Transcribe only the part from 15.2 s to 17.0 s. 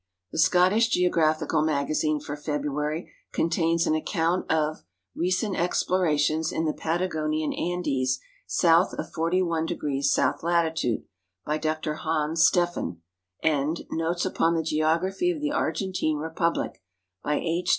of the Argentine Repuhlic,"